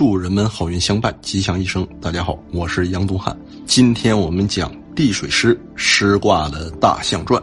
[0.00, 1.86] 祝人们好运相伴，吉祥一生。
[2.00, 3.38] 大家好，我是杨东汉。
[3.66, 7.38] 今天我们讲地水师师卦的大象传。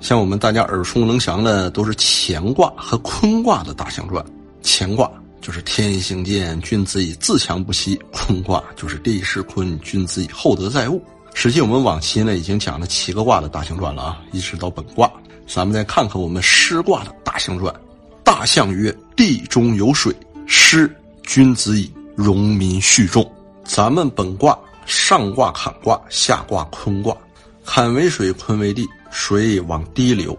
[0.00, 4.22] 像我们大家耳熟能详的，都是乾卦和坤卦的大象传。
[4.62, 11.02] 乾卦就是天行健，君子以自强不息；坤卦就是地势坤，君子以厚德载物。
[11.32, 15.10] 实际我们往期呢已经讲了七个卦的大象传了啊，一直到本卦。
[15.46, 17.74] 咱们再看看我们师卦的大象传。
[18.22, 20.14] 大象曰：地中有水，
[20.46, 20.94] 师。
[21.24, 23.28] 君子以荣民蓄众。
[23.64, 24.56] 咱们本卦
[24.86, 27.16] 上卦坎卦，下卦坤卦。
[27.64, 30.38] 坎为水，坤为地，水往低流，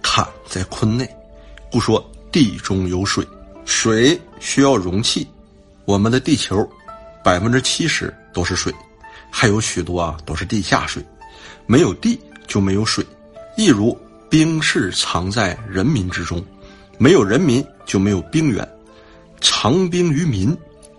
[0.00, 1.08] 坎在坤内，
[1.70, 3.26] 故说地中有水。
[3.64, 5.26] 水需要容器，
[5.84, 6.66] 我们的地球
[7.24, 8.72] 百分之七十都是水，
[9.30, 11.04] 还有许多啊都是地下水。
[11.66, 13.04] 没有地就没有水，
[13.56, 13.96] 亦如
[14.30, 16.44] 兵士藏在人民之中，
[16.98, 18.68] 没有人民就没有兵源。
[19.42, 20.56] 藏兵于民，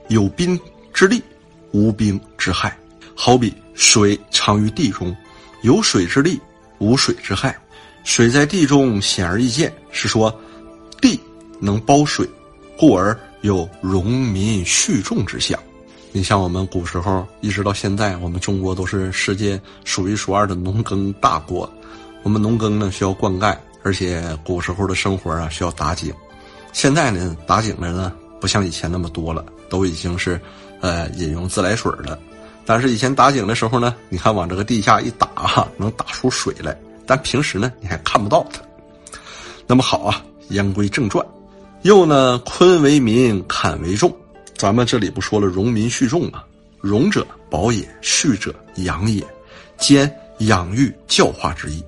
[0.09, 0.59] 有兵
[0.93, 1.23] 之利，
[1.71, 2.77] 无兵之害。
[3.15, 5.15] 好比水藏于地中，
[5.61, 6.39] 有水之利，
[6.77, 7.57] 无水之害。
[8.03, 10.33] 水在地中显而易见，是说
[10.99, 11.19] 地
[11.59, 12.27] 能包水，
[12.77, 15.57] 故而有荣民蓄众之象。
[16.11, 21.71] 你像我们古时候一直到现在，我们中国都是世界数一数二的农耕大国。
[22.23, 26.13] 我们农耕呢需要灌溉，而且古时候的生活啊需要打井。
[26.71, 28.13] 现在呢打井的呢。
[28.43, 30.37] 不像以前那么多了，都已经是，
[30.81, 32.19] 呃，饮用自来水了。
[32.65, 36.77] 但是以前打井的时候呢，你看往这个地下一打哈，能打出水来。
[37.07, 38.59] 但平时呢，你还看不到它。
[39.65, 41.25] 那么好啊，言归正传。
[41.83, 44.13] 又呢，坤为民，坎为众。
[44.57, 46.43] 咱们这里不说了，荣民恤众吗？
[46.81, 49.25] 荣者保也，恤者养也，
[49.77, 51.81] 兼养育教化之意。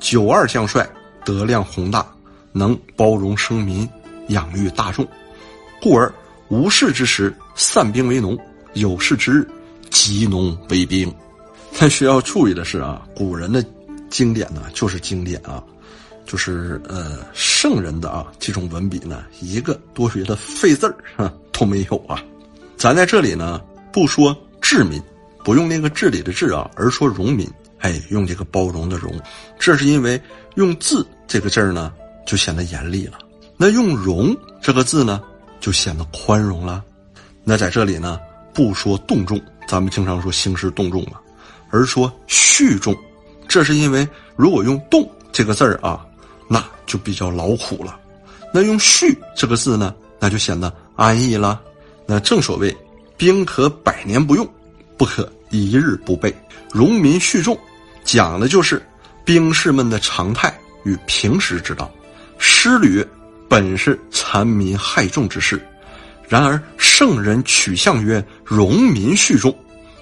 [0.00, 0.84] 九二将帅
[1.24, 2.04] 德量宏大，
[2.50, 3.88] 能包容生民，
[4.26, 5.06] 养育大众。
[5.80, 6.12] 故而
[6.48, 8.38] 无事之时散兵为农，
[8.74, 9.48] 有事之日
[9.90, 11.12] 集农为兵。
[11.78, 13.64] 但需要注意的是啊，古人的
[14.08, 15.62] 经典呢就是经典啊，
[16.26, 20.86] 就是呃圣人的啊这种文笔呢，一个多余的废字
[21.16, 22.22] 儿都没有啊。
[22.76, 23.60] 咱在这里呢
[23.92, 25.00] 不说治民，
[25.44, 27.48] 不用那个治理的治啊，而说容民。
[27.78, 29.10] 哎，用这个包容的容，
[29.58, 30.20] 这是因为
[30.56, 31.90] 用字这个字儿呢
[32.26, 33.18] 就显得严厉了。
[33.56, 35.22] 那用容这个字呢？
[35.60, 36.82] 就显得宽容了。
[37.44, 38.18] 那在这里呢，
[38.52, 41.20] 不说动众，咱们经常说兴师动众嘛，
[41.70, 42.96] 而说蓄众。
[43.46, 46.04] 这是因为如果用动这个字儿啊，
[46.48, 47.98] 那就比较劳苦了。
[48.52, 51.60] 那用蓄这个字呢，那就显得安逸了。
[52.06, 52.76] 那正所谓，
[53.16, 54.48] 兵可百年不用，
[54.96, 56.34] 不可一日不备。
[56.72, 57.58] 荣民蓄众，
[58.04, 58.80] 讲的就是
[59.24, 60.52] 兵士们的常态
[60.84, 61.90] 与平时之道。
[62.38, 63.06] 诗旅。
[63.50, 65.60] 本是残民害众之事，
[66.28, 69.52] 然而圣人取象曰容民恤众，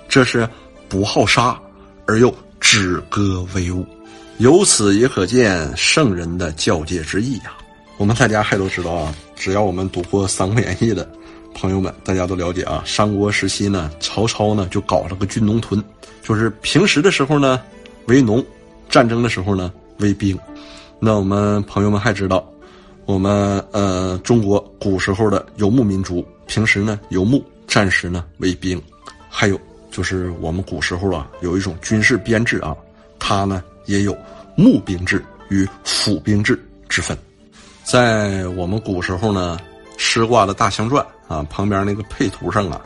[0.06, 0.47] 这是
[0.86, 1.59] 不好杀
[2.06, 3.86] 而又止戈为武。
[4.36, 7.54] 由此也可见圣人的教诫之意呀。
[7.97, 11.10] 我们大家还都知道啊，只要我们读过《三国演义》的
[11.54, 12.84] 朋友们，大家都了解啊。
[12.84, 15.82] 三国时期呢，曹操呢就搞了个军农屯，
[16.22, 17.62] 就是平时的时候呢
[18.09, 18.44] 为农，
[18.91, 20.38] 战争的时候呢为兵。
[21.00, 22.47] 那我们朋友们还知道。
[23.09, 28.79] 我们呃，中国古时候的游牧民族，平时呢游牧，战时呢为兵，
[29.31, 29.59] 还有
[29.91, 32.77] 就是我们古时候啊，有一种军事编制啊，
[33.19, 34.15] 它呢也有
[34.55, 37.17] 募兵制与府兵制之分。
[37.83, 39.59] 在我们古时候呢，
[39.97, 42.79] 师卦的大象传啊，旁边那个配图上啊，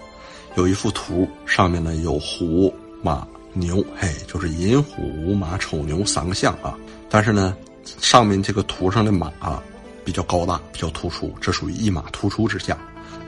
[0.54, 2.72] 有一幅图，上面呢有虎、
[3.02, 6.78] 马、牛，嘿，就是寅虎、午马、丑牛三个象啊。
[7.10, 7.56] 但是呢，
[8.00, 9.26] 上面这个图上的马。
[9.40, 9.60] 啊。
[10.04, 12.78] 比较高大，比较突出，这属于一马突出之象。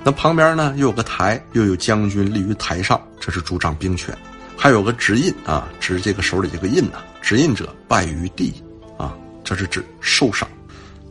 [0.03, 4.17] 那旁边呢，又有个台，又有将军立于台上，这是主掌兵权。
[4.57, 8.53] 还有个执印啊，执这个手里这个印呐，执印者败于地
[8.99, 10.49] 啊，这是指受伤。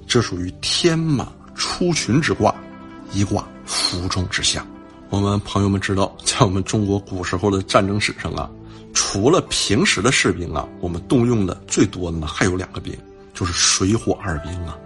[0.07, 2.53] 这属于天马出群之卦，
[3.11, 4.65] 一卦服众之象。
[5.09, 8.49] 我们朋友们知道，在我们中国古时候的战争史上啊，
[8.93, 12.95] 除了平时的士兵啊，我们动用的最多的呢，还有两个兵，
[13.33, 14.77] 就是水火二兵啊。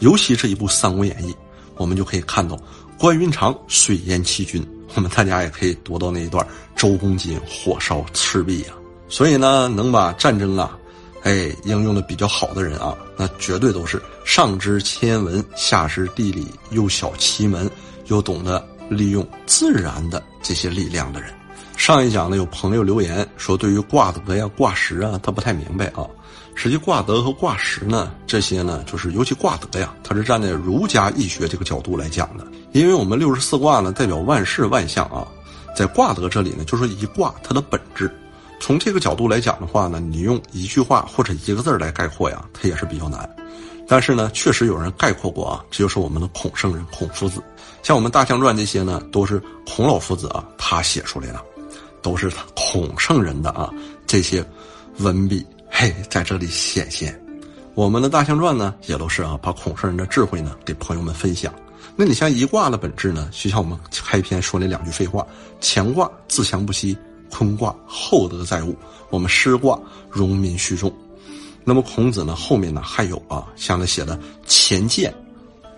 [0.00, 1.32] 尤其这一部《三国演义》，
[1.76, 2.58] 我们就可以看到
[2.98, 6.46] 关云长水淹七军，我们大家也可以读到那一段
[6.76, 8.76] 周公瑾火烧赤壁啊。
[9.08, 10.78] 所以呢，能把战争啊，
[11.22, 17.68] 哎，应用的比较好的人啊，那绝对都是上知天文，下知地理，又晓奇门，
[18.06, 21.32] 又懂得利用自然的这些力量的人。
[21.80, 26.06] 上一讲呢，有朋友留言说，对于卦德呀、卦时啊，他不太明白啊。
[26.54, 32.46] 实际卦德和卦时呢，这些呢，就是尤其卦德呀，它是站在儒家易学这个角度来讲的。
[32.72, 35.26] 因为我们六十四卦呢代表万事万象啊，
[35.74, 38.14] 在卦德这里呢，就说一卦它的本质。
[38.60, 43.26] 从这个角度来讲的话呢，你用一句话或者一个字来概括呀，它也是比较难。
[43.88, 47.42] 但是呢，确实有人概括过啊，这就是我们的孔圣人孔夫子。
[47.82, 51.42] 像我们《大象传》这些呢，都是孔老夫子啊他写出来的，
[52.02, 53.70] 都是他孔圣人的啊
[54.06, 54.44] 这些
[54.98, 57.18] 文笔嘿在这里显现。
[57.74, 61.54] 我们的《大象传》呢，也都是啊把孔圣人的智慧呢给朋友们分享。
[61.96, 65.26] 那你像一卦的本质呢，就像我们开篇说那两句废话：
[65.60, 66.96] 乾卦自强不息，
[67.30, 68.76] 坤卦厚德载物，
[69.10, 69.78] 我们师卦
[70.10, 70.92] 荣民虚众。
[71.62, 72.34] 那么孔子呢？
[72.34, 75.14] 后面呢还有啊，像他写的乾健、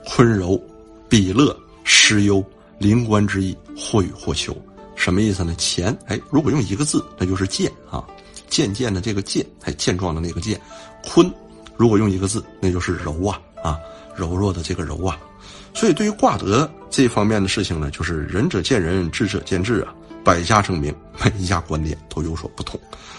[0.07, 0.61] 坤柔、
[1.09, 2.43] 比乐、师忧、
[2.79, 4.57] 临官之意，或与或求，
[5.03, 5.53] 什么意思呢？
[5.59, 8.05] 乾，哎，如果用一个字，那就是健啊，
[8.49, 10.61] 渐渐的这个健，哎，健壮的那个健。
[11.05, 11.29] 坤，
[11.77, 13.77] 如果用一个字，那就是柔啊啊，
[14.15, 15.19] 柔弱的这个柔啊。
[15.75, 19.93] 所以对于卦德这方面的事情呢，就是仁者见仁，智者见智啊。
[20.25, 20.95] 百家争鸣，
[21.25, 22.79] 每一家观点都有所不同。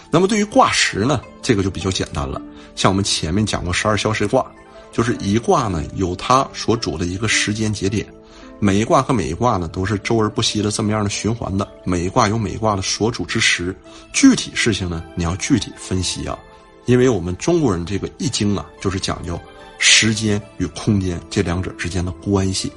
[0.10, 2.42] 那么对于卦时呢，这个就比较简单了。
[2.76, 4.50] 像我们前面讲过十二消食卦，
[4.90, 8.08] 就是一卦呢有它所主的一个时间节点，
[8.64, 11.68] 每一卦和每一卦呢都是周而不息的这么样的循环的。
[11.84, 13.76] 每一卦有每一卦的所主之时，
[14.14, 16.40] 具体事情呢你要具体分析啊，
[16.86, 19.38] 因为我们中国人这个易经啊就是讲究
[19.80, 22.72] 时间与空间这两者之间的关系。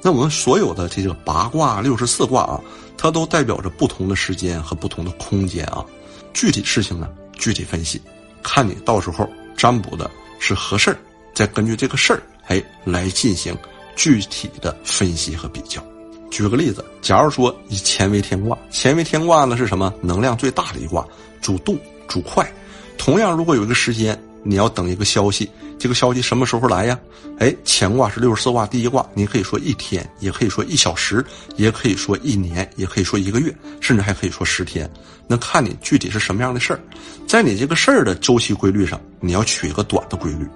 [0.00, 2.60] 那我们所有的这个八卦、六十四卦啊，
[2.96, 5.84] 它都代表着不同的时间和不同的空间啊。
[6.32, 8.00] 具体事情呢，具体分析，
[8.40, 10.08] 看你到时候占卜的
[10.38, 10.98] 是何事儿，
[11.34, 13.52] 再根据这个事儿，哎，来进行
[13.96, 15.82] 具体的分析和比较。
[16.30, 19.92] 举个例子，假如说以乾为天卦，乾为天卦呢是什么？
[20.02, 21.06] 能量最大的一卦，
[21.40, 22.50] 主动、主快。
[22.98, 25.48] 同样，如果有一个时间，你要等一个消息。
[25.76, 26.98] 这个消息什么时候来呀？
[27.38, 31.24] 哎，乾卦是六十四卦第一卦，你可以说一天，也可以说一小时，
[31.56, 34.90] 也可以说一年，也可以说一个月，甚至还可以说十天。
[35.26, 36.80] 那看你具体是什么样的事儿，
[37.26, 40.46] 在你这个事儿的周期规律上，你要取一个短的规律。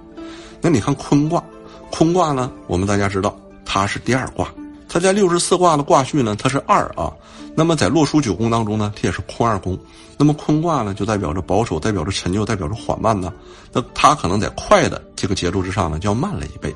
[0.61, 1.43] 那你看坤卦，
[1.91, 4.47] 坤卦呢，我们大家知道它是第二卦。
[4.87, 7.13] 它在六十四卦的卦序呢，它是二啊。
[7.55, 9.77] 那么在洛书九宫当中呢，它也是坤二宫。
[10.17, 13.31] 那么坤卦呢，就代表着保守，代表着陈旧，代表着缓慢呢。
[13.71, 16.75] 那它可能在快的这个节奏之上呢，就要慢了一倍。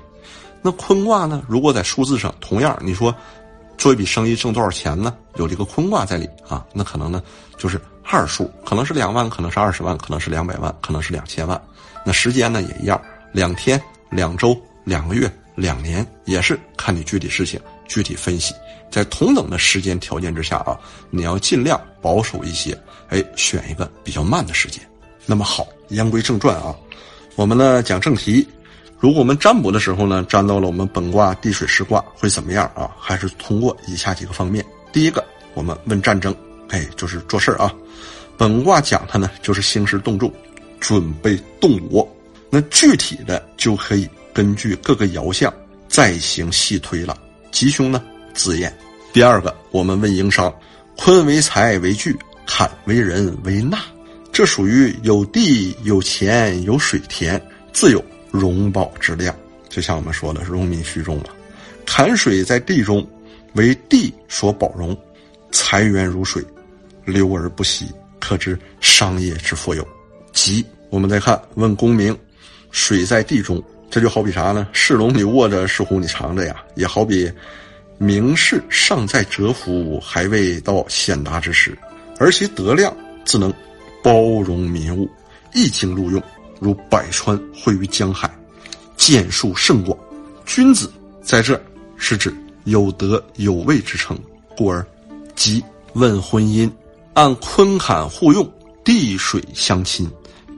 [0.61, 3.13] 那坤卦呢，如果在数字上同样，你说
[3.77, 5.13] 做一笔生意挣多少钱呢？
[5.35, 7.21] 有这个坤卦在里啊，那可能呢
[7.57, 11.59] 就是二数，可能是两万，可能是二十万，可能是两百万，可能是两千万。
[12.05, 13.01] 那时间呢也一样，
[13.31, 15.31] 两天、两周、两个月。
[15.55, 18.55] 两年也是看你具体事情具体分析，
[18.89, 20.75] 在同等的时间条件之下啊，
[21.11, 22.75] 你要尽量保守一些，
[23.09, 24.81] 哎，选一个比较慢的时间。
[25.27, 26.75] 那么好，言归正传啊，
[27.35, 28.47] 我们呢讲正题。
[28.99, 32.89] 如果我们占卜的时候呢，占到了我们本卦地水师卦会怎么样啊？
[32.97, 34.65] 还是通过以下几个方面。
[34.91, 36.35] 第一个，我们问战争，
[36.69, 37.71] 哎，就是做事儿啊。
[38.39, 40.33] 本卦讲它呢，就是兴师动众，
[40.79, 42.09] 准备动武。
[42.49, 44.09] 那具体的就可以。
[44.33, 45.53] 根据各个爻象
[45.87, 47.17] 再行细推了。
[47.51, 48.03] 吉凶呢？
[48.33, 48.75] 自验。
[49.13, 50.51] 第二个，我们问营商，
[50.97, 53.77] 坤为财为聚，坎为人为纳，
[54.31, 57.39] 这属于有地有钱有水田，
[57.71, 59.35] 自有荣宝之量。
[59.69, 61.25] 就像我们说的，荣民虚中了。
[61.85, 63.07] 坎水在地中，
[63.53, 64.97] 为地所保容，
[65.51, 66.43] 财源如水，
[67.05, 67.85] 流而不息，
[68.19, 69.87] 可知商业之富有。
[70.31, 72.17] 吉，我们再看问功名，
[72.71, 73.63] 水在地中。
[73.93, 74.67] 这就好比啥呢？
[74.73, 76.63] 是龙你握着，是虎你藏着呀。
[76.73, 77.31] 也好比，
[77.99, 81.77] 名士尚在蛰伏，还未到显达之时，
[82.17, 82.91] 而其德量
[83.23, 83.53] 自能
[84.03, 85.07] 包容民物，
[85.53, 86.19] 一经录用，
[86.59, 88.27] 如百川汇于江海，
[88.97, 89.95] 建树甚广。
[90.43, 91.61] 君子在这
[91.95, 94.17] 是指有德有位之称，
[94.57, 94.83] 故而
[95.35, 96.67] 即问婚姻，
[97.13, 98.51] 按坤坎互用，
[98.83, 100.09] 地水相亲，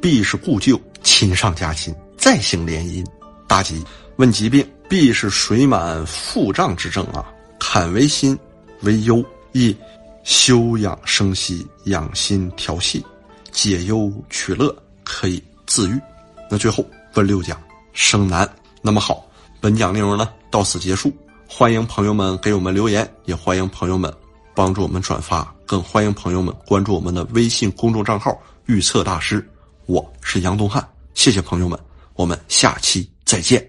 [0.02, 3.06] 必是故旧，亲上加亲，再行联姻。
[3.48, 3.84] 大吉，
[4.18, 7.26] 问疾病，必是水满腹胀之症啊。
[7.60, 8.38] 坎为心，
[8.82, 9.76] 为忧，亦
[10.24, 13.04] 休养生息，养心调息，
[13.52, 16.00] 解忧取乐，可以自愈。
[16.50, 17.60] 那最后问六讲，
[17.94, 18.50] 生男。
[18.82, 19.26] 那么好，
[19.60, 21.12] 本讲内容呢到此结束。
[21.48, 24.14] 欢迎朋友们给我们留言，也欢迎朋友们
[24.54, 29.48] 帮助我们转发，更欢迎朋友们关注我们的微信公众账号“预测大师”。
[29.86, 31.80] 我是杨东汉，谢谢朋友们，
[32.16, 33.15] 我们下期。
[33.26, 33.68] 再见。